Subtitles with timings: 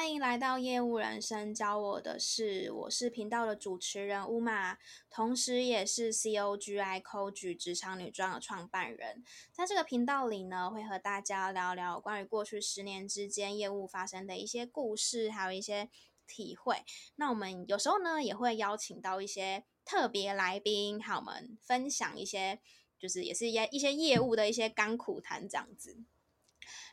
[0.00, 4.78] 欢迎来到业务人生教我的事，我是频道的主持人乌玛
[5.10, 9.22] 同时也是 COGI Coach 职场女装的创办人。
[9.52, 15.90] 在这个频道里呢，会和大家聊聊关于过去十年之间业务发生的一些故事，还有一些
[16.26, 16.82] 体会。
[17.16, 22.58] 那我们有时候呢，也会邀请到一些特别来宾，和我们分享一些，
[22.98, 25.98] 就是也是一些一些业务的一些甘苦谈这样子。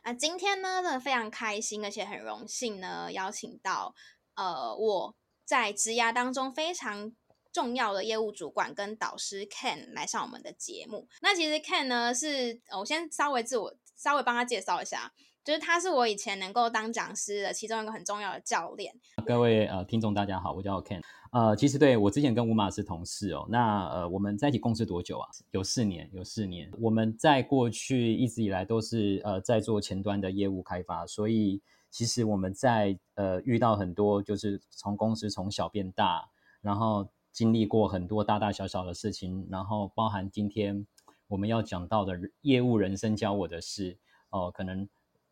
[0.04, 3.94] 那今天呢，真的非常开心，而且很荣幸呢，邀请到
[4.34, 7.12] 呃我在职涯当中非常
[7.52, 11.08] 重要的业务主管跟导师 Ken 来上我们的节目。
[11.22, 15.12] 那其实 Ken 呢是，我先稍微自我稍微帮他介绍一下。
[15.48, 18.94] 就是他是我以前能够当讲师的其中一个很重要的教练。
[19.24, 21.00] 各位呃听众大家好，我叫 Ken。
[21.32, 23.46] 呃，其实对我之前跟吴马是同事哦。
[23.48, 25.26] 那呃我们在一起共事多久啊？
[25.52, 26.70] 有四年，有四年。
[26.78, 36.28] 我们在过去一直以来都是呃在做前端的业务开发，所以其实我们在呃遇到很多就是从公司从小变大，
[36.60, 40.86] 然后经历过很多大大小小的事情，然后包含今天
[41.26, 43.96] 我们要讲到的业务人生教我的事
[44.28, 44.86] 哦、可能。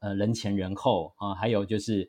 [0.07, 2.09] 呃，人前人后啊，还有就是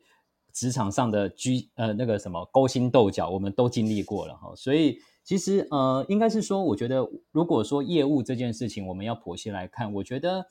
[0.52, 4.54] 职场上的居呃那个什么勾心斗角，我们都经历过了哈。
[4.54, 10.46] 所以其实呃，应该是说，我觉得如果说业务这件事情，我们要剖析来看，我觉得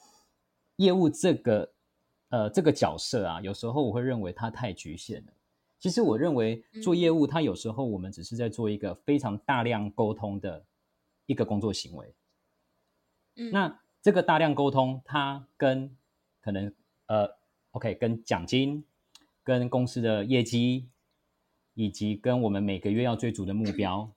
[0.75, 1.71] 业务这个
[2.31, 5.31] 呃这个角色啊，有时候我会认为它太局限了。
[5.79, 10.65] 其实我认为做业务，它有时候我们只是在做一个非常大量沟通的
[11.27, 12.13] 一个工作行为。
[13.37, 15.95] 嗯，那这个大量沟通，它跟
[16.41, 16.73] 可能。
[17.09, 17.36] 呃
[17.78, 18.83] ，OK，跟奖金、
[19.44, 20.89] 跟公司的业绩，
[21.75, 24.11] 以及跟我们每个月要追逐的目标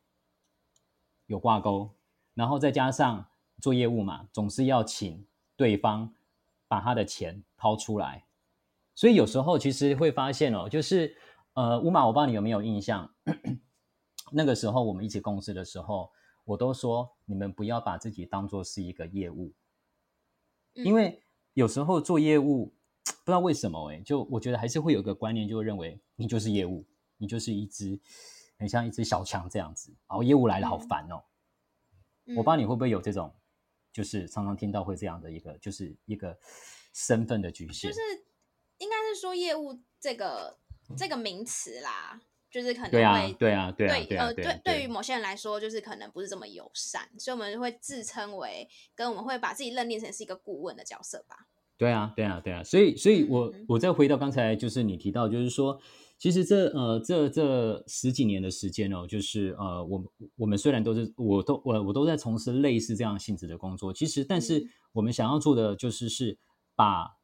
[1.26, 1.90] 有挂钩，
[2.32, 3.28] 然后再加上
[3.60, 6.10] 做业务嘛，总是要请对方
[6.68, 8.24] 把他的钱掏出来，
[8.94, 11.14] 所以有时候其实会发现哦，就是
[11.52, 13.14] 呃，Uma，我不知道你有没有印象，
[14.32, 16.10] 那个时候我们一起共事的时候，
[16.46, 19.52] 我都说你们不要把自己当做是一个业务，
[20.72, 21.22] 因为
[21.52, 22.72] 有时候做业务。
[23.04, 26.86] 不知道为什么哎、欸，就我觉得还是会有一个观念，就会认为你就是业务，
[27.18, 28.00] 你就是一只
[28.58, 29.90] 很像一只小强这样子。
[30.08, 31.22] 然后业务来了好烦哦、
[32.26, 32.36] 嗯。
[32.36, 33.34] 我不知道你会不会有这种，
[33.92, 36.38] 就是常常听到会这样的一个，就是一个
[36.92, 37.90] 身份的局限。
[37.90, 38.00] 就是
[38.78, 40.58] 应该是说业务这个
[40.96, 51.46] 这个名词啦，就是可能会对啊对啊对啊对呃对对于某些人来说，就是可能不是这么友善，所以我们会自称为跟我们会把自己认定成是一个顾问的角色吧。
[51.80, 55.80] 对啊，对啊，对啊，所以，所以我我再回到刚才，就是你提到，就是说，
[56.18, 60.04] 其实这呃这这十几年的时间哦，就是呃，我
[60.36, 66.38] 我们虽然都是，我都我我都在从事类似这样性质的工作，其实，但是我们想要做的就是是
[66.76, 67.16] 把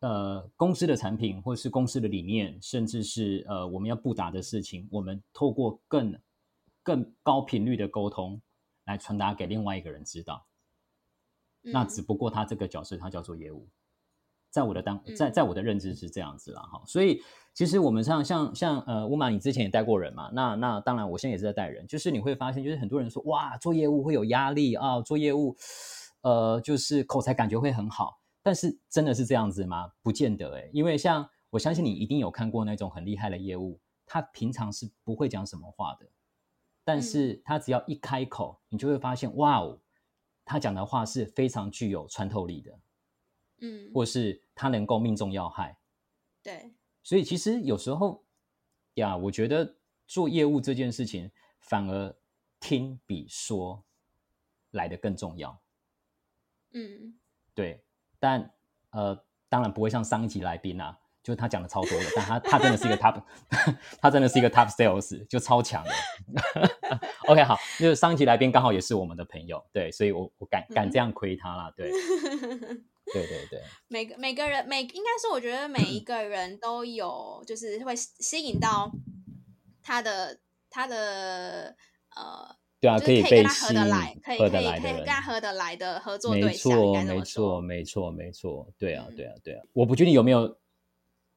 [0.00, 6.18] 呃公司的产品，或是公司的理念，甚至是呃我们要布达的事情，我们透过更
[6.82, 8.40] 更高频率的沟通
[8.86, 10.46] 来传达给另外一个人知道。
[11.72, 13.66] 那只不过他这个角色，他叫做业务，
[14.50, 17.22] 在我的当在在我的认知是这样子啦哈，所以
[17.54, 25.56] 其实我们像像像呃，Uma，你之前也带过人嘛，那那当然，我现在也是在带人，就是你会发现，就是很多人说哇，做业务会有压力啊，做业务
[26.20, 29.90] 呃，就是口才感觉会很好，但是真的是这样子吗？
[30.02, 36.06] 不见得诶，因为像我相信你一定有看过那种很厉害的业务，他平常是不会讲什么话的，
[36.84, 39.80] 但是他只要一开口，你就会发现哇哦。
[40.44, 42.78] 他讲的话是非常具有穿透力的，
[43.60, 45.76] 嗯，或是他能够命中要害，
[46.42, 48.24] 对，所以其实有时候
[48.94, 52.14] 呀，我觉得做业务这件事情反而
[52.60, 53.84] 听比说
[54.72, 55.60] 来的更重要，
[56.72, 57.18] 嗯，
[57.54, 57.84] 对，
[58.18, 58.54] 但
[58.90, 61.00] 呃，当然不会像上一集来宾啊。
[61.24, 63.22] 就是他讲的超多的，但他他真的是一个 top，
[63.98, 65.90] 他真的是一个 top sales，就超强的。
[67.26, 71.90] OK，好，就是上一集来宾刚好也是我们的朋友，对，所以我我敢敢这样亏他啦，对，
[73.10, 73.62] 对对对。
[73.88, 78.92] 每个每个人每应该是我觉得每一个人都有，就是会吸引到
[79.82, 80.38] 他的
[80.68, 81.74] 他的
[82.14, 90.54] 呃，对啊，可以跟他合得来，可以可以可以跟他合得来的合作对象，没错没错没错没错，对啊对啊对啊，我不确定有没有。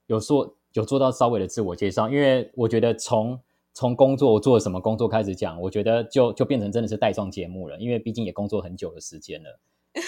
[0.07, 3.39] 有做有做到稍微的自我介绍，因为我觉得从
[3.73, 9.59] 从工作我做了什么工作开始讲，我觉得就就变成真的是带状节目了，因为毕竟也工作很久的时间了。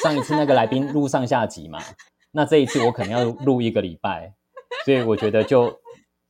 [0.01, 1.79] 上一次那个来宾录上下集嘛，
[2.31, 4.33] 那这一次我可能要录一个礼拜，
[4.85, 5.79] 所以我觉得就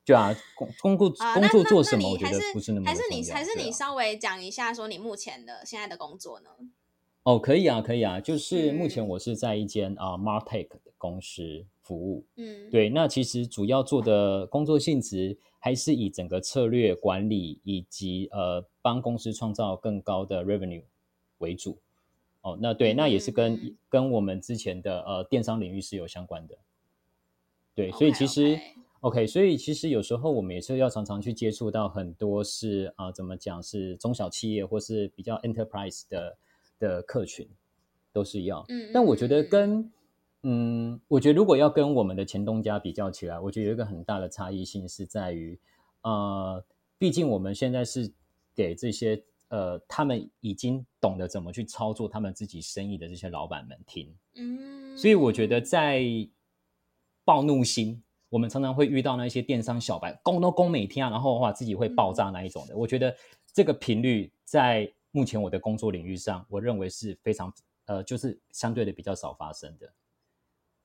[0.05, 6.49] 对啊工工作工作做什么，我觉得不是那么还是你还是你稍微讲一下说你目前的现在的工作呢？
[7.23, 20.83] 哦，可以啊，可以啊，就是目前我是在一间啊、嗯呃、Martech 的公司服务，嗯，对，那其实主要做的工作性质还是以整个策略管理以及呃帮公司创造更高的 revenue
[21.39, 21.79] 为主。
[22.41, 26.55] 哦，那对，那也是跟、嗯、跟我们之前的呃电商领域是有相关的。
[27.73, 29.23] 对，所以其实 OK，, okay.
[29.23, 36.37] OK，所以其实有时候我们也是要常常去接触到很多是啊、呃，怎么讲是中小企业或是比较 enterprise 的。
[36.79, 37.45] 的客群
[38.13, 39.91] 都是要，嗯，但我觉得跟，
[40.43, 45.59] 嗯，我觉得如果要跟我们的前东家比较起来，我觉得有一个很大的差异性是在于，
[46.01, 46.63] 呃，
[46.97, 48.11] 毕竟我们现在是
[48.55, 56.03] 给这些呃，他们已经懂得怎么去操作他们自己生意的这些老板们听，嗯，所以我觉得在
[57.25, 63.15] 暴怒心，我们常常会遇到那些电商小白，攻都攻每天啊，然后的话自己会爆炸那一种的，我觉得
[63.53, 64.91] 这个频率在。
[65.11, 67.51] 目前我的工作领域上，我认为是非常
[67.85, 69.91] 呃，就是相对的比较少发生的，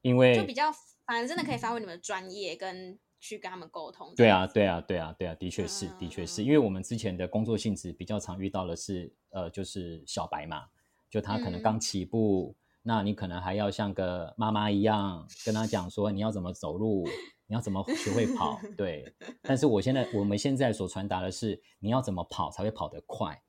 [0.05, 0.71] 因为就比较，
[1.07, 4.15] 反正真的可以发挥你们的专业跟去跟他们沟通。
[4.15, 10.67] 对啊，对啊，对啊，对啊，的确是，的确是因为我们之前的工作性质比较常遇到的是呃，就是小白嘛，
[11.09, 17.07] 就他可能刚起步，嗯、那你可能还要像个妈妈一样跟他讲说你要怎么走路，
[17.47, 19.11] 你要怎么学会跑，对。
[19.41, 23.43] 但是我现在我们现在所传达的是你要怎么跑才会跑得快。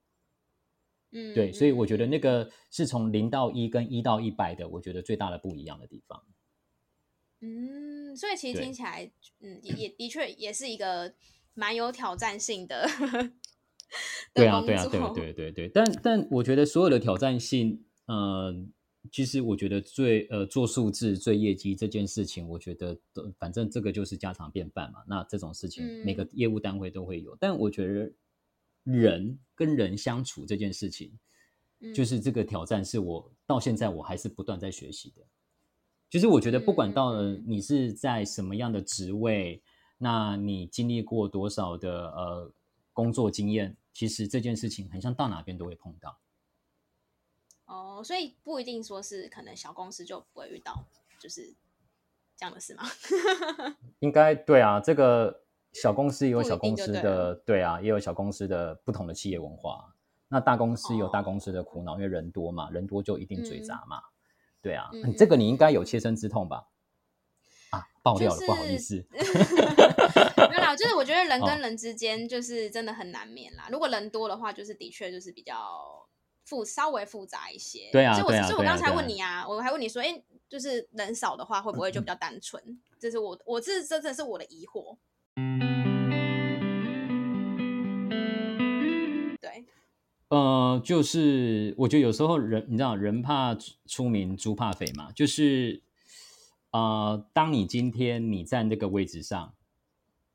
[1.11, 6.23] 嗯，对，所以我觉得那个是从零到一跟一到一百的，我觉得最大的不一样的地方。
[7.41, 11.13] 嗯，所以其实听起来，嗯，也也的确也是一个
[11.53, 12.87] 蛮有挑战性的。
[14.33, 15.69] 对啊，对啊，对对对对。
[15.69, 18.53] 但但我觉得所有的挑战性，呃，
[19.11, 25.03] 其实我觉得最呃做数字、最业绩这件事情，我觉得都反正这个就是家常便饭嘛。
[25.07, 28.11] 那这种事情每个业务单位都会有，嗯、但我觉得。
[28.83, 31.11] 人跟人相处这件事情，
[31.91, 35.25] 就是这个挑战，是我到现在我还是不断在学习的。
[36.15, 39.61] 就是我觉得，不管到了你是在什么样的职位，
[39.97, 42.49] 那你经历过多少的呃
[42.93, 46.17] 工作经验，其实这件事情很像到哪边都会碰到。
[47.65, 50.85] 哦，所以不一定说是可能小公司就不会遇到，
[51.19, 51.53] 就是
[52.37, 52.83] 这样的事吗？
[53.99, 55.41] 应该对啊，这个。
[55.73, 59.93] 小公司也有小公司的，对啊，也有小公司的不同的企业文化。
[60.29, 64.01] 那大公司有大公司的苦恼，因为人多嘛，人多就一定嘴杂嘛。
[64.65, 66.65] 对啊，这个你应该有切身之痛吧？
[67.69, 69.05] 啊，爆料了，不好意思。
[70.49, 73.67] 没有啦，就是我觉得人 跟人之间就是真的很难免啦。
[73.71, 75.55] 如果人多的话，就是的确就是比较
[76.45, 77.91] 复稍微复杂一些。
[77.91, 80.19] 对啊，所以我所以我刚才问你啊，我还问你说，哎，
[80.49, 82.81] 就是人少的话，会不会就比较单纯？
[82.99, 84.97] 这是我，我这真的是我的疑惑。
[85.35, 85.84] 对，
[90.29, 93.55] 呃，就是我觉得有时候人，你知道，人怕
[93.85, 95.11] 出名，猪怕肥嘛。
[95.11, 95.83] 就是，
[96.71, 99.53] 呃，当你今天你在那个位置上，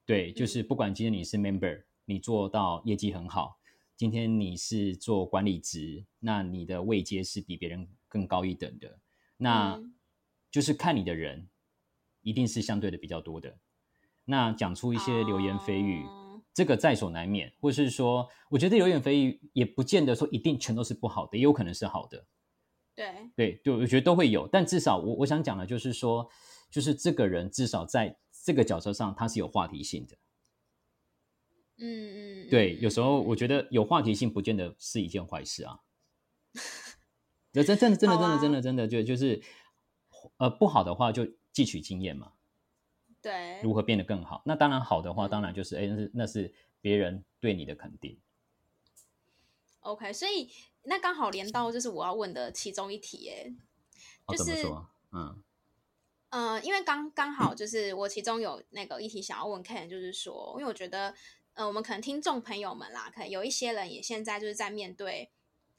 [0.07, 3.59] 对，就是不管今天你是 member，你做到业绩很好，
[3.97, 8.99] 今天你是做管理职，那你的位阶是比别人更高一等的，
[9.39, 9.83] 那
[10.51, 11.49] 就是看你的人，
[12.23, 13.59] 一定是相对的比较多的。
[14.25, 16.20] 那讲出一些流言蜚语，oh.
[16.61, 22.27] 这个在所难免，或是说，我觉得流言蜚语也不见得说一定全都是不好的，也有可能是好的。
[22.95, 26.29] 对对对，我觉得都会有，但至少我我想讲的就是说，
[26.71, 30.15] 就是这个人至少在这个角色上他是有话题性的。
[31.79, 35.81] 嗯嗯，对，有时候我觉得有话题性不见得是一件坏事啊。
[37.55, 39.41] 真真真的真的真的真的真的就就是，
[40.37, 42.33] 呃，不好的话就汲取经验嘛。
[43.23, 44.43] 对，如何变得更好？
[44.47, 48.19] 那当然好的话，当然就是哎、嗯，那是那是别人对你的肯定。
[49.81, 50.51] OK，所以
[50.83, 53.53] 那刚好连到就是我要问的其中一题，哎，
[54.29, 54.67] 就是？
[55.13, 55.43] 嗯，
[56.29, 61.15] 呃，因为刚刚好就是我其中有那个议题想要问 Ken，就是说，因为我觉得，
[61.55, 65.31] 呃，我们可能听众朋友们啦，可能有一些人也现在就是在面对，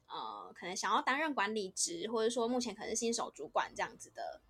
[0.07, 4.41] 呃，可能想要担任管理职，或者说目前可能是新手主管这样子的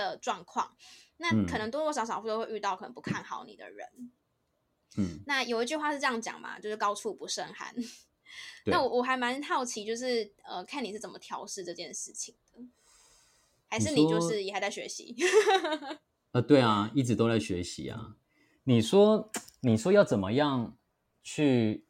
[0.00, 0.76] 的状况。
[1.22, 3.86] 那可能多多少少都会遇到可能不看好你的人，
[4.96, 7.74] 嗯，那有一句话是这样讲嘛，就是高处不胜寒。
[8.64, 12.62] 那我我还蛮好奇，就是呃，看你是怎么调试这件事情的，
[13.68, 15.14] 还是你就是也还在学习？
[16.32, 18.16] 呃，对啊，一直都在学习啊。
[18.64, 19.30] 你说，
[19.60, 20.78] 你说要怎么样
[21.22, 21.84] 去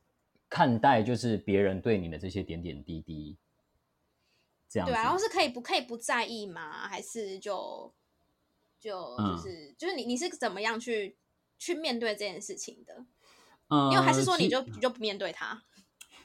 [0.49, 3.39] 看待，就是别人对你的这些点点滴滴，
[4.69, 6.89] 这样对啊，然后是可以不可以不在意吗？
[6.89, 7.95] 还是就？
[8.81, 11.17] 就就是、嗯、就是你你是怎么样去
[11.59, 13.05] 去面对这件事情的？
[13.69, 15.63] 嗯，因为还是说你就你就不面对他？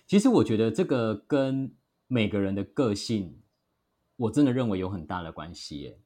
[0.07, 1.75] 其实我觉得这个跟
[2.07, 3.41] 每个人的个性，
[4.15, 5.99] 我真的认为有很大的关系耶。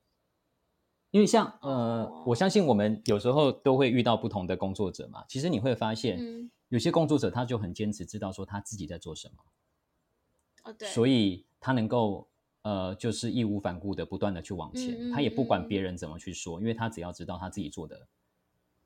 [1.12, 5.26] 因为像呃，我相信我们有时候都会遇到不同的工作者嘛。
[5.28, 9.36] 其实你会发现，嗯、有些工作者他就很坚持，知道说他自己在做什么。
[10.64, 10.88] 哦，对。
[10.90, 12.30] 所以他能够
[12.70, 18.08] 呃，就是义无反顾的不断的去往前，嗯嗯嗯，他也不管别人怎么去说，因为他只要知道他自己做的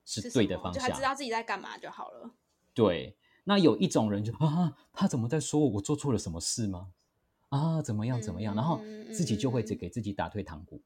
[0.06, 2.32] 是对的方向，就他知道自己在干嘛就好了。
[2.74, 3.18] 对。
[3.46, 5.68] 那有一种人就啊，他怎么在说我？
[5.72, 6.94] 我做错了什么事吗？
[7.50, 8.56] 啊，怎么样怎么样？
[8.56, 8.80] 嗯、然后
[9.12, 10.82] 自己就会给自己打退堂鼓。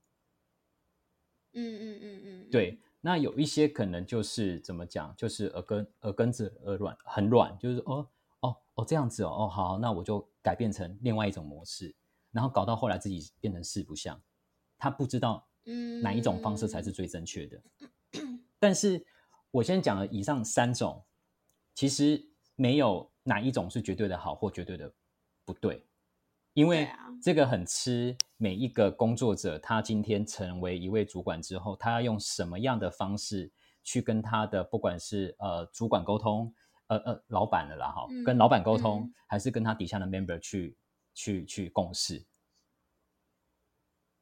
[1.54, 8.08] 嗯嗯嗯嗯，对，那有一些可能就是怎么讲，就是耳根耳根子耳软，很软，就是哦
[8.39, 11.94] 哦哦这样子哦哦好，那我就改变成另外一种模式，
[12.38, 14.22] 然后搞到后来自己变成四不像，
[14.77, 15.44] 他不知道
[16.03, 17.62] 哪一种方式才是最正确的。
[18.22, 19.03] 嗯、 但是
[19.50, 21.03] 我先讲了以上三种，
[21.74, 22.24] 其实
[22.56, 24.94] 没有哪一种是绝对的好或绝对的
[25.46, 25.84] 不对。
[26.53, 26.88] 因为
[27.24, 33.51] 这个很吃每一个工作者，他今天成为一位主管之后，他要用什么样的方式
[33.84, 36.53] 去跟他的不管是呃主管沟通，
[36.86, 40.77] 呃呃老板的啦哈，跟老板沟通，嗯、还是跟他底下的 member 去
[41.18, 42.26] 去去共事。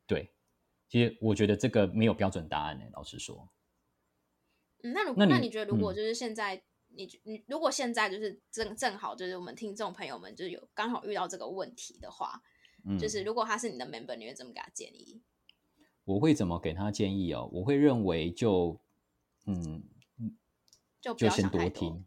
[0.07, 0.31] 对，
[0.87, 3.49] 其实我觉得这个没有标准答案呢，老实说。
[4.83, 6.55] 嗯，那如那你，那你觉得如果就是现在？
[6.55, 6.61] 嗯
[6.97, 12.41] 你你如果现在就是正正好就是我们听众朋友们就是有刚好遇到这个问题的话，
[12.85, 15.21] 嗯，就是如果他是你的 member，你会怎么给他建议？
[16.05, 17.49] 我会怎么给他建议哦？
[17.51, 18.79] 我会认为就
[19.45, 19.83] 嗯
[21.01, 22.05] 就就先多听。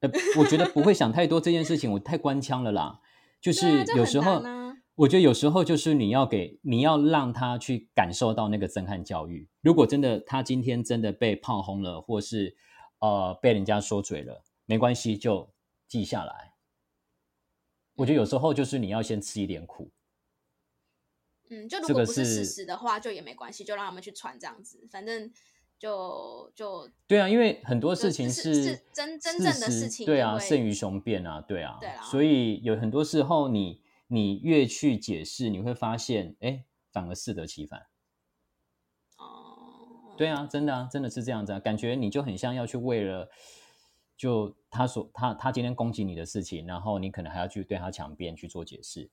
[0.00, 3.00] 呃，我觉得不会想太多这件事情，我太官腔了啦。
[3.40, 9.48] 就是有时候，啊、我觉得有时候就是你要给你要让他去感受到那个震撼教育。
[9.60, 12.56] 如果真的他今天真的被炮轰了，或是。
[13.00, 15.54] 呃，被人家说嘴了，没关系，就
[15.86, 16.54] 记下来。
[17.94, 19.92] 我觉得有时候就是你要先吃一点苦。
[21.48, 25.30] 嗯，就如果不是事实的话，就也没关系，就让他们去传这样子，反正
[25.78, 37.86] 就就对啊，因为很多事情是，是真真正的事情，对啊，胜于雄辩啊，对啊，对啊，所以有很多时候你你越去解释，你会发现，哎，反而适得其反。
[39.18, 43.30] 哦对啊，真的啊，真的是这样子啊，感觉你就很像要去为了
[44.16, 49.08] 就他所他他今天攻击你的事情，然后你可能还要去对他强辩去做解释。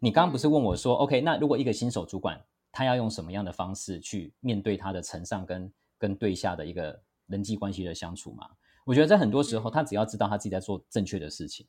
[0.00, 8.48] 你刚刚不是问我说，嗯，OK，那如果一个新手主管他要用什么样的方式去面对他的承上跟跟对下的一个人际关系的相处嘛？
[8.84, 11.66] 我觉得在很多时候，他只要知道他自己在做正确的事情，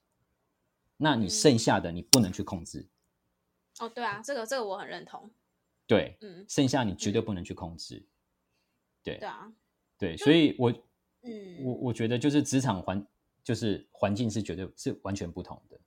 [0.96, 2.88] 那你剩下的你不能去控制。
[3.80, 5.30] 哦，对啊，这个这个我很认同。
[5.86, 8.08] 对，嗯，剩下你绝对不能去控制。
[9.04, 9.52] 对，对啊，
[9.98, 10.72] 对，所以我，
[11.24, 13.06] 嗯，我我觉得就是职场环，
[13.44, 15.80] 就是环境是绝对是完全不同的，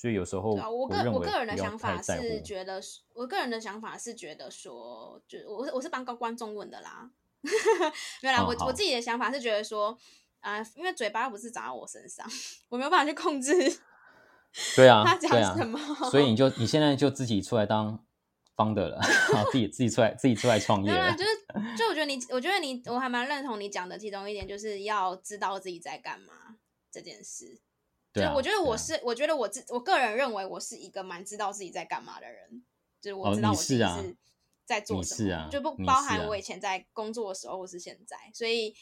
[0.00, 2.80] 所以有时候我，我个我个人的想法是觉得，
[3.12, 7.10] 我个人的想法是觉得说，就我我是帮高观众问的啦，
[8.22, 9.90] 没有啦，我我自己的想法是觉得说，
[10.40, 12.26] 啊、呃，因为嘴巴不是长在我身上，
[12.70, 13.52] 我没有办法去控制，
[14.74, 15.78] 对啊，他讲什么，
[16.10, 18.02] 所以你就你现在就自己出来当。
[18.56, 19.00] 方的了，
[19.32, 21.16] 好，自己自己出来，自己出来创业了。
[21.16, 26.56] 就是，就我觉得你，我觉得你，我还蛮认同你讲的其中一点，就是要知道自己在干嘛
[26.92, 27.58] 这件事。
[28.12, 32.64] 对、啊，我觉得我是，啊、我觉得我自，我个人认为我是一个蛮知道自己在干嘛的人。
[33.00, 34.16] 就是我知道我自己是
[34.66, 38.16] 在做什么，就不包含我以前在工作的时候或是现在。
[38.34, 38.74] 所以，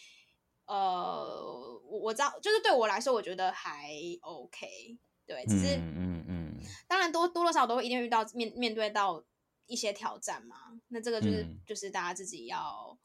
[0.66, 3.92] 呃，我我知道，就是对我来说，我觉得还
[4.23, 4.99] OK。
[5.26, 9.25] 对，只是，嗯嗯，嗯，当然多多多少少都会一定遇到面面对到。
[9.70, 10.56] 一些挑战嘛，
[10.88, 12.99] 那这个就是、嗯、就是大家自己要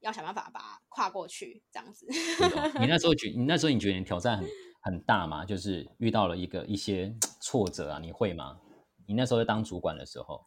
[0.00, 2.06] 要想办法把它跨过去，这样子。
[2.80, 4.42] 你那时 候觉，你那时候你觉得你挑战
[4.80, 5.44] 很很大吗？
[5.44, 8.58] 就是遇到了一个一些挫折啊，你会吗？
[9.06, 10.46] 你那时候在当主管的时候，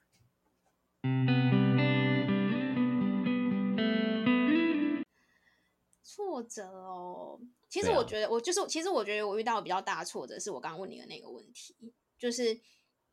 [6.03, 7.39] 挫折哦。
[7.69, 12.59] 其实我觉得，我就是其实我觉得我遇到比较大的挫折，是我刚刚问你的那个问题，就是。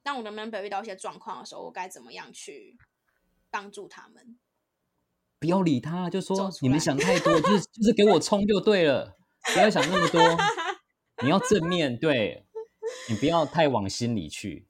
[0.00, 2.78] 当我的 member 遇到一些状况的时候，我该怎么样去
[3.50, 4.38] 帮助他们？
[5.38, 9.18] 不要理他，就说你们想太多，就是就是给我冲就对了，
[9.52, 10.20] 不要想那么多。
[11.22, 12.44] 你要正面对，
[13.08, 14.66] 你不要太往心里去。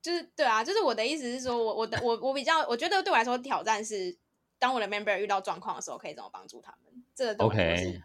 [0.00, 4.16] 就是对啊，就是我的意思是说，我我的我我比较，我觉得对我来说挑战是，
[4.58, 7.04] 当我的 member 遇到状况的时候，可以怎么帮助他们？
[7.14, 8.02] 这个都是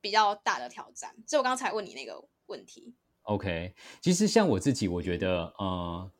[0.00, 1.14] 比较大的挑战。
[1.26, 2.94] 所以我刚才问你那个问题。
[3.22, 6.12] OK，其实像我自己，我觉得，呃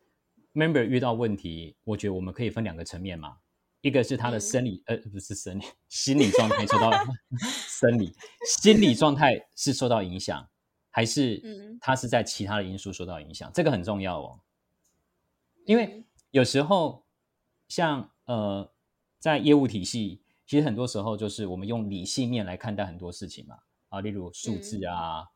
[0.54, 3.38] ，member 遇到问题，我觉得我们可以分两个层面嘛。
[3.82, 6.90] 一个是他的生理，嗯、呃，不是生理，心理状态受到
[7.68, 8.12] 生理，
[8.60, 10.48] 心理状态是受到影响，
[10.90, 13.48] 还是他是在其他的因素受到影响？
[13.48, 14.40] 嗯、这个很重要哦，
[15.66, 17.04] 因为有时候
[17.68, 18.72] 像呃，
[19.18, 25.28] 在业务体系，其实很多时候就是我们用理性面来看待很多事情嘛，啊，例如数字啊，嗯、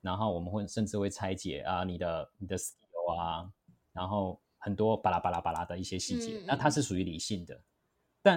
[0.00, 3.50] 然后我们会甚至会拆解啊，你的你的 skill 啊，
[3.92, 7.60] 然后很多巴拉巴拉巴拉的一些细节，嗯、那它是属于理性的，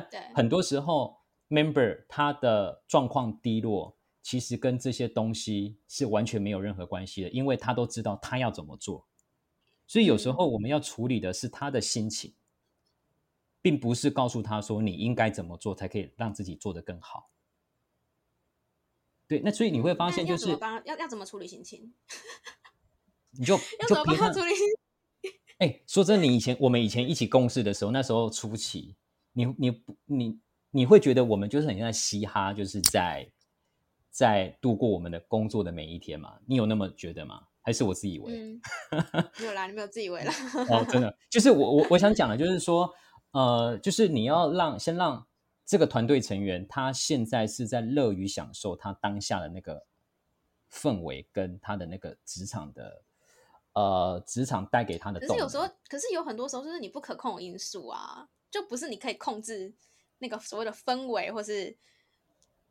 [0.09, 1.19] 但很多时候。
[1.53, 9.05] member 他的状况低落，其实跟这些东西是完全没有任何关系的，因为他都知道他要怎么做，
[9.85, 12.33] 所以有时候我们要处理的是他的心情，
[13.61, 17.29] 并不是告诉他说你应该怎么做才可以让自己做得更好。
[19.27, 21.93] 对，那所以你会发现就是要要要怎么处理心情？
[23.37, 24.65] 你就 要怎么帮他处理心
[25.21, 25.31] 情？
[25.59, 28.95] 哎，说真的，你以前我们以前一起共事的时候，那时候初期，
[29.33, 29.83] 你你你。
[30.05, 30.39] 你
[30.73, 33.29] 你会觉得我们就是很像在嘻哈，就是在
[34.09, 36.39] 在度过我们的工作的每一天嘛？
[36.45, 37.43] 你有那么觉得吗？
[37.61, 38.31] 还是我自以为？
[38.33, 38.61] 嗯、
[39.37, 40.33] 没有啦，你没有自以为啦。
[40.69, 42.89] 哦，真的，就是我我我想讲的，就是说，
[43.31, 45.27] 呃，就是你要让先让
[45.65, 49.85] 这个团队成员，他现在是在乐于享受他当下的那个
[50.71, 53.03] 氛围，跟他的那个职场的
[53.73, 55.19] 呃职场带给他的。
[55.19, 59.73] 可是有时候，可是有很多时候，就是你不可控的因素啊，就不是你可以控制。
[60.23, 61.75] 那个所谓的氛围，或是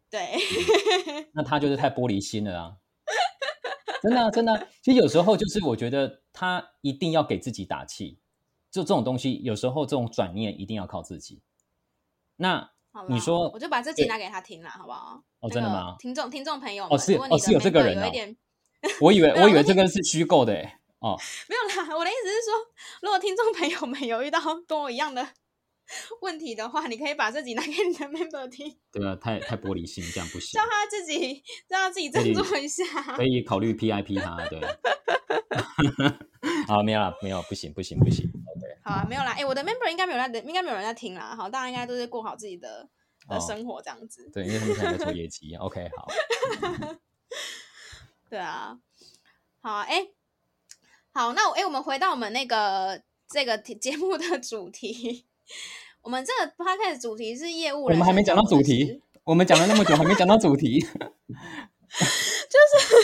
[0.08, 0.38] 对，
[1.32, 2.76] 那他就是太玻璃心了啊！
[4.00, 8.20] 真的、啊，真的、啊，其实有时候就是我觉得他一定要给自己打气，
[8.70, 11.42] 就这种东西，有时候这种转念一定要靠自己。
[12.36, 12.70] 那
[13.08, 15.20] 你说，我就把这集拿给他听了，好不好？
[15.40, 15.96] 哦，真的吗？
[15.98, 18.12] 听众，听众朋友，哦是哦是有这个人哦，
[19.02, 21.18] 我以为我以为这个是虚构的哎，哦，
[21.48, 22.54] 没有啦，我的意思是说，
[23.02, 25.30] 如果听众朋友们有遇到跟我一样的。
[26.22, 28.76] 问题的话，你可以把自己拿给你的 member 听。
[28.92, 30.60] 对啊，太太玻璃心，这样不行。
[30.60, 32.84] 叫他自己，让他自己振作一下。
[33.16, 34.60] 可以考虑 PIP 他，对。
[36.66, 38.26] 好，没有啦，没有，不行，不行，不行。
[38.26, 38.78] OK。
[38.84, 39.32] 好啊，没有啦。
[39.32, 41.34] 哎、欸，我的 member 应该没有在，应该没有人在听啦。
[41.36, 42.88] 好，大家应该都是过好自己的
[43.28, 44.24] 的生活这样子。
[44.26, 45.54] 哦、对，因为他们现在在做业绩。
[45.56, 46.06] OK，好。
[48.28, 48.78] 对啊。
[49.60, 50.14] 好，哎、欸，
[51.12, 55.26] 好，那我哎、欸，我们回到我们那个这个节目的主题。
[56.02, 60.88] 我们这个 podcast 主题是业务，我们还没讲到主题，我们讲了那么久还没讲到主题， 就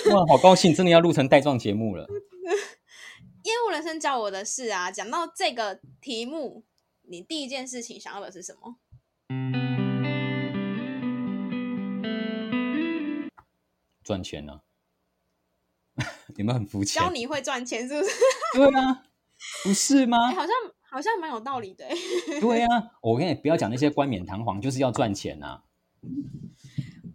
[0.03, 2.07] 是哇，好高兴，真的要录成带状节目了。
[3.45, 6.65] 业务人生教我的事啊，讲到这个题目，
[7.03, 8.77] 你第一件事情想要的是什么？
[14.03, 14.63] 赚钱呢、
[15.97, 16.07] 啊？
[16.35, 18.15] 你们很肤浅，教你会赚钱是不是？
[18.55, 19.03] 对啊，
[19.65, 20.29] 不是吗？
[20.31, 20.51] 欸、好像。
[20.91, 21.85] 好像蛮有道理的。
[22.41, 25.63] 对呀、啊，我跟你不要讲那些冠冕堂皇，就是要赚钱呐、啊。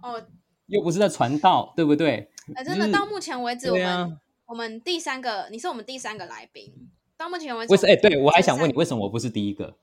[0.02, 0.28] 哦，
[0.68, 2.30] 又不是在传道，对不对？
[2.56, 6.74] 哎，真的，就是、到目前为止，我们、啊、我们第三个，你是我们第三个来宾。
[7.18, 7.94] 到目前为止，为什么？
[7.94, 9.78] 哎，对我还想问你，为什么我不是第一个？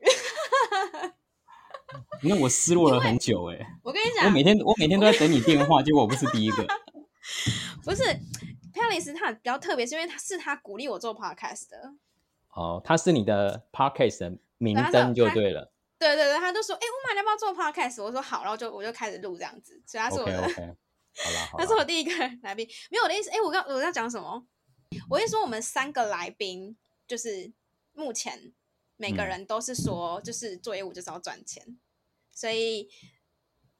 [2.22, 3.50] 因为我失落了很久。
[3.50, 6.66] 哎，我跟你讲，我每天我每天都在等你电话，结果我不是第一个。
[7.84, 8.02] 不是，
[8.72, 11.94] 佩里斯他比较特别，是因为他是他鼓励我做 podcast 的。
[12.52, 15.72] 哦，他是你的 podcast 的明灯就对了。
[15.98, 19.80] 对对对，他就说：“哎、欸，乌马，你要不要做 podcast？” 我说：“好。”然后就我就开始录这样子。
[19.86, 20.76] 所以他是我的，okay, okay.
[21.22, 22.10] 好啦， 他是我第一个
[22.42, 22.66] 来宾。
[22.90, 24.46] 没有我的意思，哎、欸，我刚我在讲什么？
[25.10, 27.52] 我意思说我们三个来宾，就是
[27.92, 28.52] 目前
[28.96, 31.78] 每个人都是说，就是做业务就是要赚钱，嗯、
[32.32, 32.88] 所以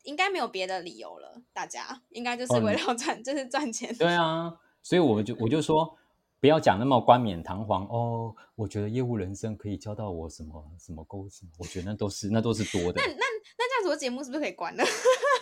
[0.02, 1.42] 应该没有别的理由了。
[1.54, 3.96] 大家应该就是为了要赚，哦、就是赚钱。
[3.96, 4.52] 对啊，
[4.82, 5.96] 所以我就我就说。
[6.40, 8.34] 不要讲那么冠冕堂皇哦！
[8.54, 13.00] 我觉得业务人生可以教到我什么什么沟通，我觉得那都是那都是多的。
[13.00, 13.24] 那那
[13.58, 14.82] 那这样子，我节目是不是可以关了？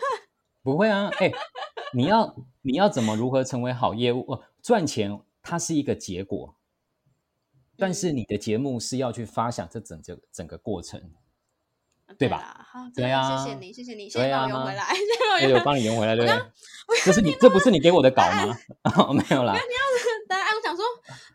[0.62, 1.08] 不会啊！
[1.18, 1.34] 哎、欸，
[1.94, 4.20] 你要你要怎么如何成为好业务？
[4.32, 6.56] 哦，赚钱它是一个结果，
[7.76, 11.00] 但是你的节目是要去发想这整个整个过程。
[12.16, 12.66] 对吧？
[12.72, 14.82] 好，对啊，谢谢你，谢谢你，谢谢帮我圆回来，
[15.40, 16.42] 谢谢我帮你圆回来，对不对？
[17.04, 18.58] 这是你，这不是你给我的稿吗？
[19.12, 19.54] 没有啦。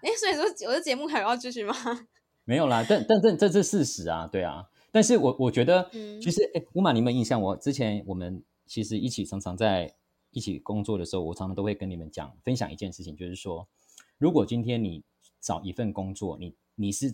[0.03, 1.73] 你要大家，我想说，哎，所以说我的节目还要继续吗？
[2.43, 4.69] 没有啦，但但这这是事实啊，对啊。
[4.91, 5.89] 但是我我觉得，
[6.21, 7.41] 其实，哎，乌马，你们印象？
[7.41, 9.95] 我之前我们其实一起常常在
[10.31, 13.67] 一起工作的时候，我常常都会跟你们讲分享一件事情，就是说，
[14.19, 15.03] 如果今天你
[15.39, 17.11] 找一份工作，你你是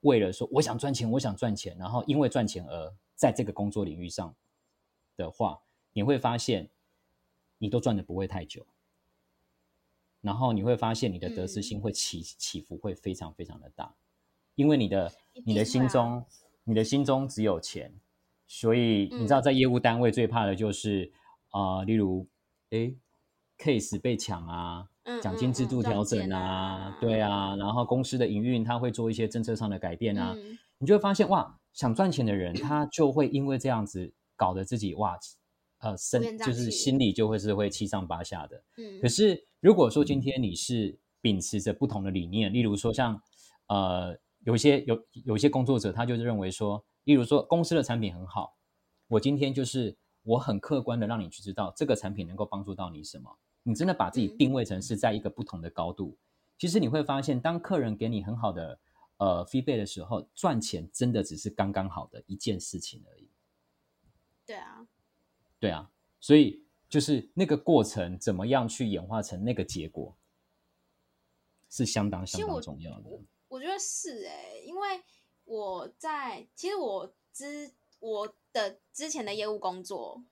[0.00, 4.34] 为了说我想赚钱，我想赚钱，然后因为赚钱而在这个工作领域上
[5.16, 5.62] 的话，
[5.94, 6.68] 你会发现
[7.56, 8.66] 你都赚的不会太久，
[10.22, 13.94] 然后你会发现你的得失心会起、嗯、起伏会非常非常的大，
[14.54, 15.12] 因为你的、啊、
[15.44, 16.24] 你的心中
[16.64, 17.92] 你的心中只有钱，
[18.46, 21.12] 所以你知道在业务单位最怕的就是
[21.50, 22.26] 啊、嗯呃，例如
[22.70, 22.94] 哎
[23.58, 24.88] case 被抢啊，
[25.20, 35.18] 奖金制度调整啊，啊对啊，然后公司的营运他会做一些政策上的改变啊，嗯、你就会发现哇，想赚钱的人他就会因为这样子搞得自己哇，
[35.82, 38.64] 呃，身就是心里就会是会七上八下的。
[38.78, 43.20] 嗯，可是如果说今天你是秉持着不同的理念，例如说像
[43.66, 48.56] 呃，有些有有些工作者他就是认为说，例如说公司的产品很好，
[49.08, 53.38] 我今天就是我很客观的让你去知道这个产品能够帮助到你什么。
[53.64, 56.18] 你真的把自己定位成是在一个不同的高度，嗯、
[56.58, 58.78] 其实你会发现，当客人给你很好的
[59.18, 63.28] 呃 feedback 的时候，赚钱真的只是刚刚好的一件事情而已。
[64.44, 64.84] 对啊，
[65.62, 70.16] 对啊，所以就是那个过程怎么样去演化成那个结果，
[71.70, 73.08] 是相当相当重要的。
[73.08, 75.00] 我，我觉得是哎、欸，因为
[75.44, 77.70] 我在其实我之
[78.00, 80.24] 我的之前的业务工作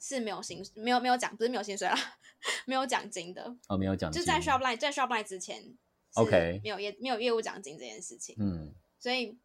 [0.00, 1.96] 是没有薪没有没有奖，不是没有薪水啦。
[2.66, 5.78] 没有奖金的哦，没有奖金，就在 Shopline 在 Shopline 之前
[6.14, 9.38] ，OK，没有业没有业务奖金这件事情，嗯，所以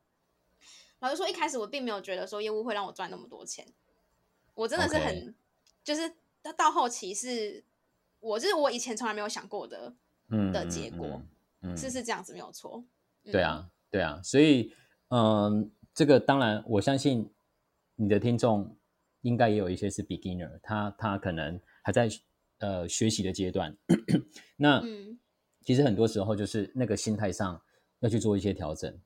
[0.98, 3.66] 老实说，一开始我并没有觉得说业务会让我赚那么多钱，
[4.54, 5.34] 我真的是很，Okay.
[5.84, 7.64] 就是到到后期是，
[8.20, 9.94] 我就是我以前从来没有想过的，
[10.30, 11.22] 嗯的结果，
[11.76, 12.84] 是是这样子没有错，
[13.24, 14.74] 对啊，对啊，所以
[15.10, 17.34] 嗯，这个当然我相信
[17.96, 18.78] 你的听众
[19.22, 22.10] 应该也有一些是 beginner，他他可能还在。
[22.62, 23.74] 呃，学习的阶段，
[24.60, 25.18] 那、嗯、
[25.62, 27.62] 其实很多时候就是那个心态上
[28.02, 29.00] 要去做一些调整，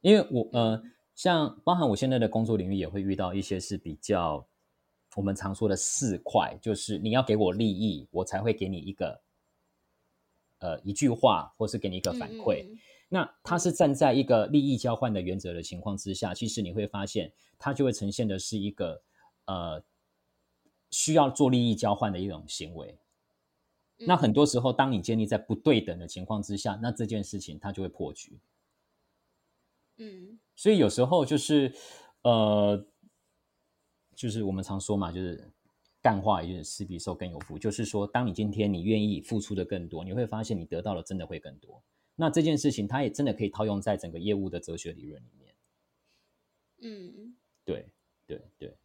[0.00, 0.82] 因为我呃，
[1.14, 4.46] 像包含我现在的工作领域也会遇到一些是比较
[5.16, 9.20] 我们常说的四块，就是你要给我利益，我才会给你一个
[10.58, 12.64] 呃一句话，或是给你一个反馈。
[12.68, 19.02] 嗯、那它是站在一个利益交换的原则的情况之下，其实你会发现它就会呈现的是一个
[19.46, 19.82] 呃。
[20.90, 22.96] 需要做利益交换的一种行为，
[23.96, 28.38] 那很多时候，当你建立在不对等的情况之下，那这件事情它就会破局。
[29.96, 31.72] 嗯，所以有时候就是，
[32.22, 32.86] 呃，
[34.14, 35.52] 就是我们常说嘛，就是
[36.02, 37.58] 干话，也就是施比受更有福。
[37.58, 41.82] 就是说，当你今天你愿意付出的更多，你会发现你得到的真的会更多。
[42.16, 45.54] 那这件事情，它也真的可以套用在整个业务的哲学理论里面。
[46.82, 47.88] 嗯，对
[48.26, 48.76] 对对，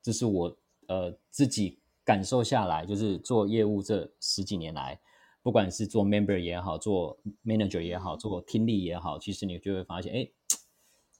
[0.00, 0.56] 这是我。
[0.88, 5.00] 呃，自己感受下来，就是做业务这十几年来，
[5.42, 10.30] 不管是做 member 也好，做 manager 也好，做 team lead 也好，其实你就会发现，哎，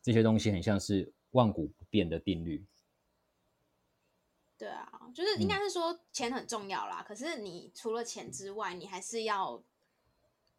[0.01, 2.65] 这些东西很像是万古不变的定律。
[4.57, 9.63] 对啊，就是应该是说钱很重要啦，嗯、可是你除了钱之外，你还是要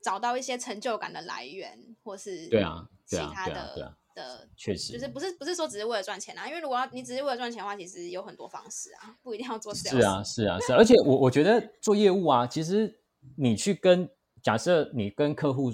[0.01, 3.95] 找到一些成就感的来源，或是对啊，其他的。
[4.15, 9.89] 的确实，就是不是不是说只是为了赚钱啊，因为如果要你只是为了赚钱的话，其实有很多方式啊，不一定要做 sales。
[9.89, 10.77] 是啊，是啊，是啊。
[10.77, 12.99] 而且我我觉得做业务啊，其实
[13.35, 14.09] 你去跟
[14.41, 15.73] 假设你跟客户，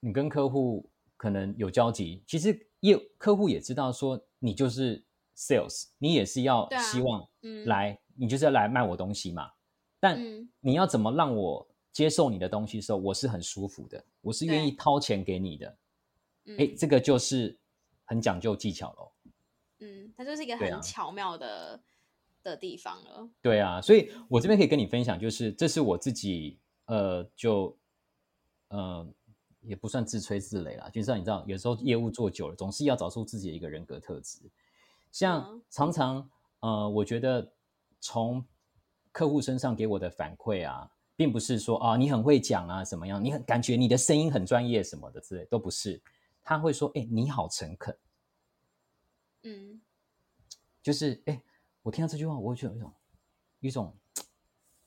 [0.00, 5.04] 你跟客户可能有交集，其实业客户也知道说你就是
[5.36, 7.26] sales，你也是要希望
[7.66, 9.50] 来，啊嗯、你就是要来卖我东西嘛。
[10.00, 10.20] 但
[10.60, 15.78] 你要怎么让我接受你的东西的时候，我是很舒服的，我是愿意掏钱给你的。
[16.58, 17.58] 哎，这个就是
[18.04, 19.12] 很讲究技巧喽。
[19.78, 21.80] 嗯，它就是一个很巧妙的、啊、
[22.44, 23.28] 的地方了。
[23.42, 27.76] 对啊，所以我这边可以跟你分享，就是这是我自己呃，就
[28.68, 29.04] 呃，
[29.62, 30.88] 也不算自吹自擂啦。
[30.90, 34.38] 就是你知道，有时候业务做久了，总是要找出自己的一个人格特质。
[35.10, 36.30] 像常常
[36.60, 37.50] 呃，我觉得
[37.98, 38.44] 从
[39.10, 46.00] 客户身上给我的反馈啊，并不是说啊你很会讲啊怎么样，你很感觉你的声音很专业什么的之类，都不是。
[46.46, 47.96] 他会说：“哎、欸，你好诚恳。”
[49.44, 49.80] 嗯，
[50.82, 51.42] 就是哎、欸，
[51.84, 52.92] 我听到这句话，我会觉得有一种，
[53.60, 53.94] 一种，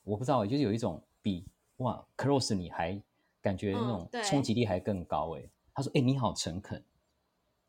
[0.02, 3.00] 我不知道，就是有一种比哇，close 你还
[3.40, 5.36] 感觉那种冲击力还更高。
[5.36, 6.84] 哎、嗯，他说：“哎、欸，你好诚恳。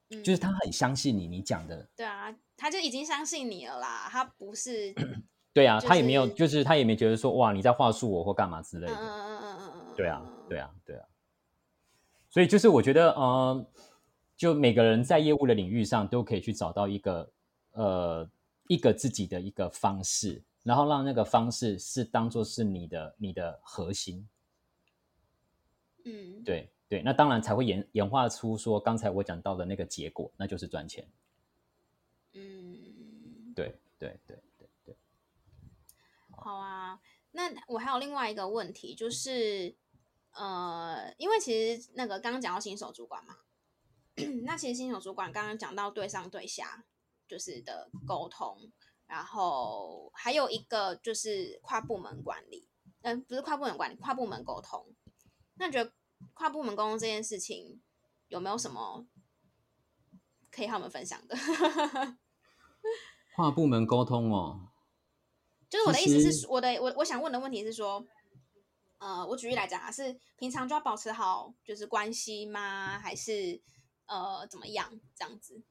[0.10, 1.88] 嗯”就是他很相信你，你讲的。
[1.96, 4.10] 对啊，他就已经相信你了啦。
[4.10, 4.92] 他不是，
[5.54, 8.96] 对啊，就是、他也没有，就是他也没觉得说哇，你在话术我或干嘛之类的。
[8.96, 9.96] 嗯嗯嗯嗯嗯。
[9.96, 11.06] 对啊，对啊，对啊。
[12.32, 13.66] 所以就是我觉得，呃，
[14.36, 17.32] 就每个人在业务的领域上都可以去找到一个，
[17.74, 18.28] 呃，
[18.70, 24.30] 一个自己的一个方式，然后让那个方式是当做是你的你的核心。
[26.06, 31.06] 嗯，对对，那当然才会演演化出说刚才我讲到的那个结果，那就是赚钱。
[32.34, 34.96] 嗯，对对对对对。
[36.30, 37.02] 好啊，
[37.32, 39.76] 那我还有另外一个问题就是。
[40.32, 43.38] 呃，因为其实那个刚刚讲到新手主管嘛，
[44.46, 46.86] 那其实新手主管刚刚讲到对上对下
[47.30, 48.58] 就是的沟通，
[49.06, 52.68] 然后还有一个就是跨部门管理。
[53.02, 54.86] 嗯、呃，不是跨部门管理，跨部门沟通。
[55.56, 55.94] 那你觉得
[56.34, 57.82] 跨部门沟通这件事情
[58.28, 59.06] 有没有什么
[60.52, 61.36] 可以和我们分享的？
[63.36, 64.68] 跨部门沟通哦，
[65.70, 68.06] 就是我的意思是，我的我我想问的问题是说，
[68.98, 73.00] 呃，我举例来讲啊，是平常就要保持好就是关系吗？
[73.00, 73.62] 还是
[74.08, 75.64] 呃怎么样这样子？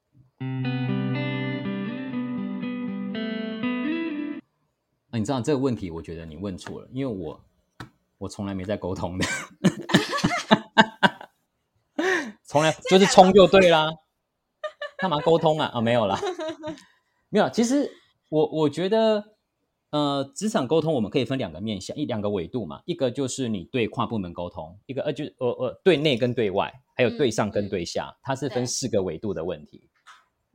[5.18, 7.40] 你知道这个问题，我觉得你问错了，因为我
[8.18, 9.26] 我从来没在沟通的。
[12.44, 13.90] 从来就是冲就对啦，
[14.96, 15.66] 干嘛沟通啊？
[15.66, 16.18] 啊、哦，没有啦，
[17.28, 17.50] 没有。
[17.50, 17.90] 其实
[18.30, 19.34] 我我觉得，
[19.90, 22.80] 呃，职场沟通我们可以分两个面向，一两个维度嘛。
[22.86, 29.90] 一个就是你对跨部门沟通，一个呃就呃呃对内跟对外，还有对上跟对下，嗯、它是分四个维度的问题。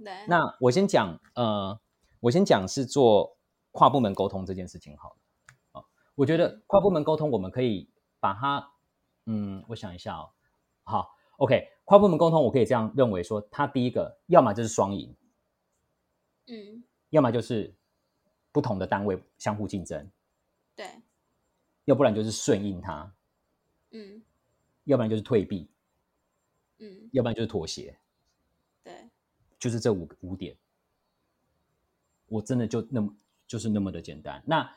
[0.03, 0.11] 对。
[0.27, 1.79] 那我先讲，呃，
[2.21, 3.37] 我先讲是做
[3.73, 5.15] 跨部门沟通这件事情好了。
[5.73, 7.89] 哦，我觉得跨部门沟通我们可以
[8.21, 8.71] 把它，
[9.25, 10.31] 嗯，我想一下哦，
[10.83, 11.17] 好。
[11.37, 15.13] OK，跨部门沟通，我可以这样认为说，它第一个，要么就是双赢，
[16.45, 17.73] 嗯，要么就是
[18.51, 20.09] 不同的单位相互竞争，
[20.75, 21.01] 对，
[21.85, 23.11] 要不然就是顺应它，
[23.89, 24.21] 嗯，
[24.83, 25.67] 要不然就是退避，
[26.77, 27.97] 嗯，要不然就是妥协，
[28.83, 29.09] 对，
[29.57, 30.55] 就是这五五点，
[32.27, 33.13] 我真的就那么
[33.47, 34.43] 就是那么的简单。
[34.45, 34.73] 那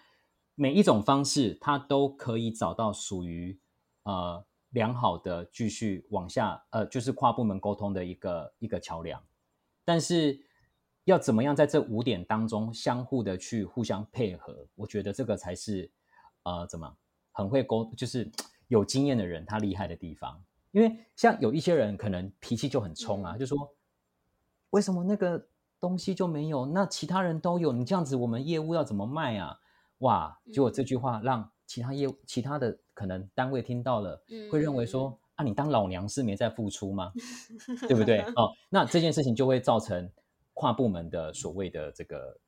[0.54, 3.60] 每一种方式，它都可以找到属于
[4.02, 4.44] 呃。
[4.70, 9.24] 良好的继续往下，呃，就是跨部门沟通的一个一个桥梁。
[9.86, 10.38] 但是
[11.04, 15.90] 要怎么样在这五点当中相互的去互相配合，我觉得这个才是
[16.42, 16.94] 呃，怎么
[17.32, 18.30] 很会沟，就是
[18.68, 20.44] 有经验的人他厉害的地方。
[20.72, 23.74] 因为像有一些人可能脾气就很冲啊，嗯、就说
[24.70, 25.48] 为什么那个
[25.86, 29.56] 东西就没有，那其他人都有，你这样子我们业务要怎么卖啊？
[29.98, 30.36] 哇！
[30.52, 34.20] 结果这句话让其他业务、其他的可能单位听到了，
[34.50, 37.12] 会认为说：“啊，你当老娘是没在付出吗？
[37.88, 40.10] 对不对？”哦， 那这件事情就会造成
[40.54, 42.38] 跨部门的所谓的这个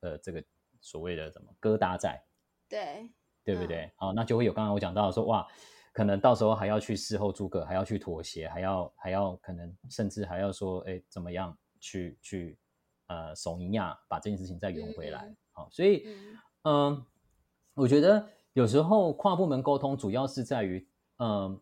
[0.00, 0.44] 呃，这个
[0.80, 2.22] 所谓的什么疙瘩在，
[2.68, 3.10] 对，
[3.42, 3.90] 对不对？
[3.96, 5.46] 好、嗯哦，那就会有刚刚我讲到的说，哇，
[5.92, 12.58] 可能到时候还要去事后诸葛，还要去妥协，还要还要可能甚至还要说，哎，怎么样去去
[13.06, 15.34] 呃，索尼亚把这件事情再圆回来。
[15.52, 16.38] 好、所以嗯。
[16.62, 17.06] 呃
[17.76, 20.86] 我觉得有时候跨部门沟通主要是在于，
[21.16, 21.60] 嗯、呃，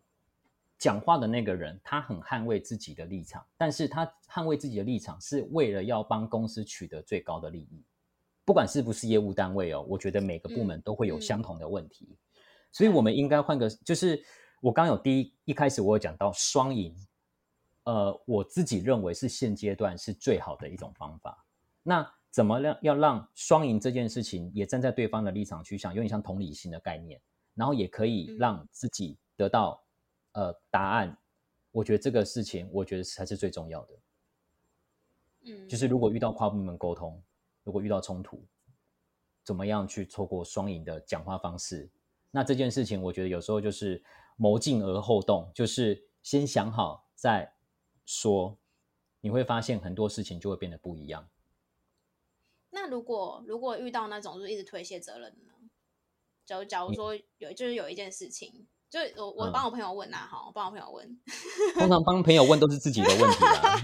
[0.77, 7.83] 讲话的那个人他很捍卫自己的立场，但是他捍卫自己的立场是为了要帮公司取得最高的利益，
[8.45, 14.23] 不管是不是业务单位哦，我觉得每个部门都会有相同的问题，嗯嗯、所以我们应该换个，就是
[14.61, 16.95] 我刚有第一一开始我有讲到双赢，
[17.83, 21.45] 呃，我自己认为是现阶段是最好的一种方法，
[21.83, 22.13] 那。
[22.33, 27.21] 怎么让要让双赢这件事情也站在对方的立场去想，有点像同理心的概念，
[27.53, 29.79] 然后也可以让自己得到、
[30.31, 31.15] 嗯、呃答案。
[31.69, 33.93] 我觉得这个事情，我觉得才是最重要的。
[35.43, 37.21] 嗯，就是如果遇到跨部门沟通，
[37.63, 38.43] 如果遇到冲突，
[39.43, 41.87] 怎么样去错过双赢的讲话方式？
[42.31, 44.03] 那这件事情，我觉得有时候就是
[44.37, 47.52] 谋静而后动，就是先想好再
[48.05, 48.57] 说，
[49.21, 51.29] 你会发现很多事情就会变得不一样。
[52.71, 55.53] 那如果如果遇到那种就是一直推卸责任的呢？
[56.45, 61.21] 就假如说有就是有一件事情，就我我帮我朋友问呐、啊，哈、嗯，我帮我朋友问。
[61.75, 63.79] 通常帮朋友问都是自己的问题啊。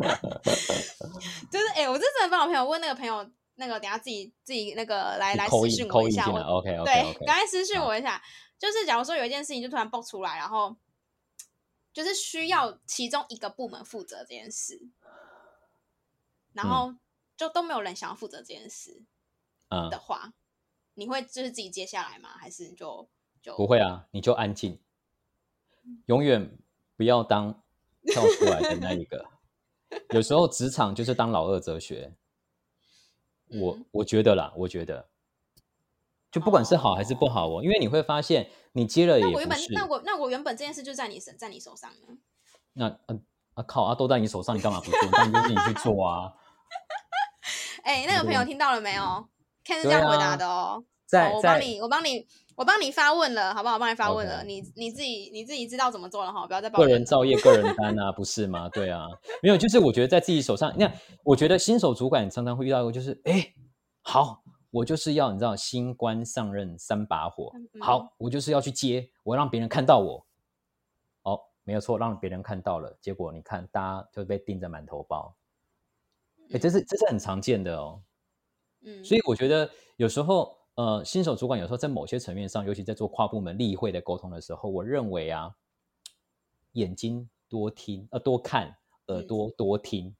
[1.50, 8.22] 就是哎、欸，我真的帮我朋友问那个朋友，那个等下自己自己那个来来私讯我一下，我 OK OK 对，赶快私讯我一下。
[8.58, 10.76] 就是假如说有一件事情就突然爆出来，然后
[11.92, 14.88] 就是需要其中一个部门负责这件事，
[16.52, 16.92] 然后。
[16.92, 17.00] 嗯
[17.40, 19.02] 就都没有人想要负责这件事，
[19.70, 20.32] 嗯的话，嗯、
[20.92, 22.28] 你会就是自己接下来吗？
[22.36, 23.08] 还是就
[23.40, 24.06] 就不会啊？
[24.10, 24.78] 你就安静，
[26.04, 26.58] 永远
[26.96, 27.62] 不要当
[28.02, 29.26] 跳出来的那一个。
[30.10, 32.12] 有时候职场就是当老二哲学，
[33.58, 35.08] 我我觉得啦，我觉得，
[36.30, 39.34] 就不管是好还是不好哦，哦因为你会发现你接了也不是。
[39.36, 42.16] 那我原本那我那我原本这件事就在你手在你手上呢。
[42.74, 43.22] 那嗯
[43.54, 45.00] 啊靠啊，都在你手上，你干嘛不做？
[45.12, 46.32] 那你就是你去做啊。
[47.82, 49.02] 哎、欸，那个朋友听到了没有
[49.64, 50.84] ？Ken 是这样回答的哦。
[51.06, 53.74] 在，我帮你，我帮你，我帮你发问了，好不好？
[53.74, 56.88] 我帮你发问了.你你自己你自己知道怎么做了哈，不要再抱怨。
[56.88, 58.68] 个人造业，个人担啊，不是吗？
[58.68, 59.06] 对啊，
[59.42, 60.88] 没有，就是我觉得在自己手上，那
[61.24, 63.52] 我觉得新手主管常常会遇到一个，就是哎，
[64.02, 70.26] 好，我就是要你知道，新官上任三把火，好，我就是要去接，我要让别人看到我。
[71.22, 75.34] 哦，没有错，让别人看到了，结果你看，大家就被盯着满头包。
[76.52, 78.02] 哎，这是这是很常见的哦，
[78.82, 85.54] 嗯，所以我觉得有时候，呃，新手主管有时候在某些层面上，尤其在做跨部门例会的沟通的时候，我认为啊，
[86.72, 90.16] 眼睛多听，呃，多看，耳朵多听，嗯、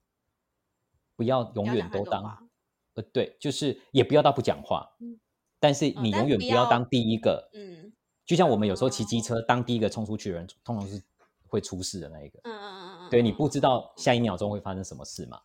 [1.16, 2.49] 不要永远都当，
[2.94, 5.18] 呃，对，就是也不要到不讲话，嗯、
[5.58, 7.92] 但是你永远不要当第一个，嗯，
[8.26, 11.02] 就像我们有时候骑机车，嗯、当第一个冲出去的人，通常是
[11.46, 15.40] 会出事的那一个，嗯嗯嗯，对，你不知道下一秒钟会发生什么事嘛。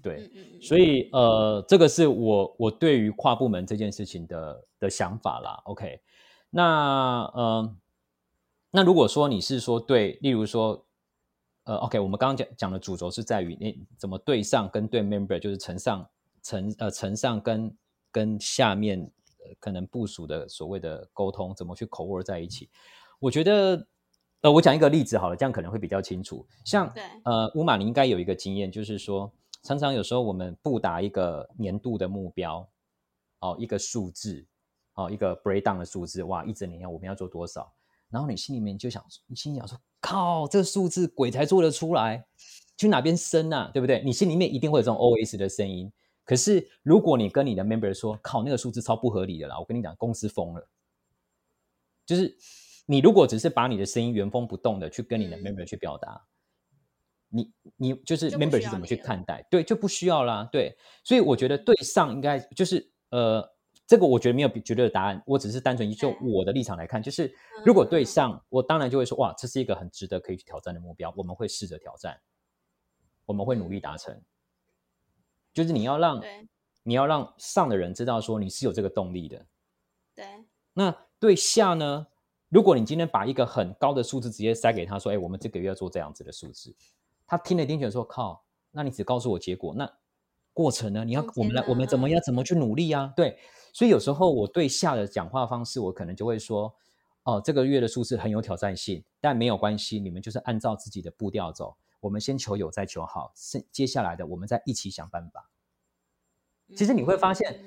[0.00, 0.30] 对，
[0.62, 5.60] 所以呃，这个是我我对于跨部门这件事情的的想法啦。
[5.64, 6.00] OK，
[6.50, 7.76] 那呃，
[8.70, 10.86] 那如果说你是说对，例如说
[11.64, 16.08] 呃，OK，我们刚刚讲讲的主轴是在于你怎么对上跟对 member，就是层上
[16.42, 17.76] 层呃层上跟
[18.10, 22.68] 跟下面、呃、可能部署的所谓的沟通，怎么去 co-work 在一起？
[23.18, 23.86] 我觉得
[24.42, 26.46] 呃，我讲一个例子好了，这样可能会比较清楚。
[26.64, 29.32] 像对呃，乌马，你应该有一个经验，就是说。
[29.64, 32.66] 常常有时候我们布达一个年度的目标，
[33.40, 34.46] 哦，一个数字，
[34.94, 37.70] 哦，一个 breakdown 的数字，哇，一整年要我们要做多少？
[38.08, 42.24] 然后你心里面就想，你心里想说，靠，这个数字鬼才做得出来，
[42.76, 43.68] 去哪边生啊？
[43.74, 44.00] 对不对？
[44.04, 45.92] 你心里面一定会有这种 OS 的声音。
[46.28, 50.68] 可是如果你跟你的 member 说，靠，那个数字超不合理的啦，我跟你讲，公司疯了。
[52.04, 52.36] 就是
[52.84, 56.12] 你如果只是把你的声音原封不动的去跟你的 member 去表达。
[56.12, 56.28] 嗯
[57.30, 59.46] 你你就是 member 是怎么去看待？
[59.50, 60.48] 对，就不需要啦。
[60.50, 63.46] 对，所以我觉得对上应该就是呃，
[63.86, 65.22] 这个我觉得没有绝对的答案。
[65.26, 67.30] 我只是单纯就我的立场来看，就是
[67.66, 72.18] 如果对上，我当然就会说哇，这是一个很值得可以去挑战的目标，我们会试着挑战，
[73.26, 74.18] 我们会努力达成。
[75.52, 76.22] 就是你要让
[76.82, 79.46] 你要让上的人知道说你是有这个动力的。
[80.14, 80.24] 对。
[80.72, 82.06] 那对下呢？
[82.48, 86.74] 如果你今天把一个很高的数字直接塞给他说，哎，我们这个月要做这样子的数字。
[87.26, 89.92] 他听了听觉说：“靠，那你只告诉我结果，那
[90.54, 91.04] 过程呢？
[91.04, 93.12] 你要我们来，我们怎么样怎么去努力啊？
[93.14, 93.38] 对，
[93.74, 96.74] 所以有时候我对下的讲话方式，我可能就会说：
[97.24, 101.76] 哦，这个月的数字很有挑战性，但没有关系，你们就是按照自己的步调走。
[102.00, 105.50] 我们先求有，再求好，是接下来的，我们再一起想办法。
[106.76, 107.60] 其实你会发现，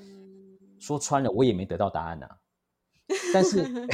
[0.80, 2.38] 说穿了，我也没得到答案呐、啊。
[3.34, 3.88] 但是，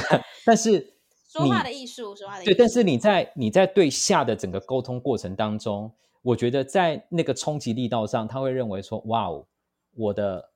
[0.44, 0.94] 但是。”
[1.28, 2.50] 说话的艺术，说话的艺术。
[2.50, 9.46] 对，但是你在你在对下的整个沟通过程当中，我觉得在那个冲击力道上，他会认为说：“哇哦，
[9.92, 10.52] 我的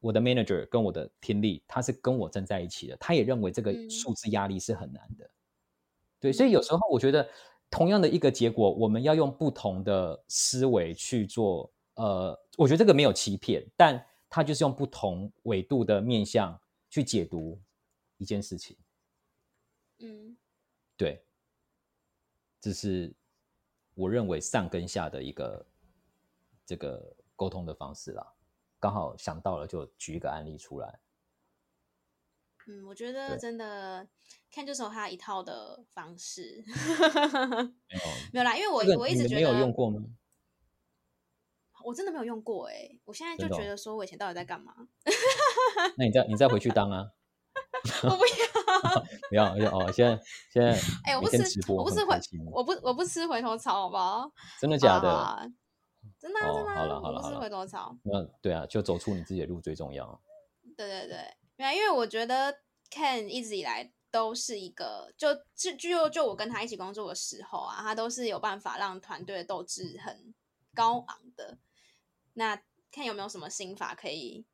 [0.00, 5.24] 我的 manager 跟我的 team lead，他是跟我站在一起的，他也认为这个数字压力是很难的。
[5.24, 5.30] 嗯”
[6.18, 7.28] 对，所以有时候我觉得，
[7.70, 11.70] 同样的一个结果，我们要用不同的思维去做。
[11.94, 16.58] 呃，我觉得这个没有欺骗，但他就是用不同维度的面向
[16.90, 17.58] 去解读
[18.18, 18.76] 一件事情。
[20.00, 20.36] 嗯，
[20.96, 21.24] 对，
[22.60, 23.14] 这是
[23.94, 25.66] 我认为上跟下的一个
[26.66, 28.32] 这个沟通的方式啦。
[28.78, 31.00] 刚好想到了，就举一个案例出来。
[32.66, 34.06] 嗯，我觉得真的
[34.50, 36.64] 看就是有他一套的方式。
[37.90, 40.00] 没 有，没有啦，因为我、这个、我一直觉得没有用过吗？
[41.84, 44.74] 我真的没有用过哎、欸，我现在就觉得说我以前到底在干嘛？
[45.96, 47.06] 那你再你再回去当啊！
[48.02, 49.92] 我不要，不要，不要哦！
[49.92, 50.20] 现在
[50.52, 50.72] 现在，
[51.04, 52.18] 哎、欸，我不吃，我不吃回，
[52.52, 54.28] 我不我不吃回头草，好不好？
[54.60, 55.08] 真的假的？
[55.08, 55.46] 啊、
[56.18, 57.96] 真的、啊、真的、啊，好了好了，我不吃回头草。
[58.02, 60.20] 那对啊，就走出你自己的路最重要。
[60.76, 61.18] 对对对，
[61.56, 70.34] 因为因为我觉得 Ken 一直以来都是一个，就就就就我跟他一起工作的时候啊，他都是有办法让团队的斗志很
[70.74, 71.58] 高昂的。
[72.34, 72.56] 那
[72.92, 74.44] Ken 有没有什么心法可以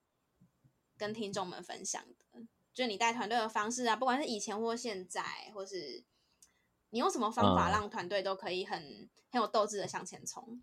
[0.96, 2.42] 跟听众们分享的？
[2.72, 5.22] 就你带团队的方式啊，不管是以前或现在，
[5.54, 6.02] 或是
[6.90, 10.62] 你用什么方法让团队都可以很、嗯、很有斗志的向前冲。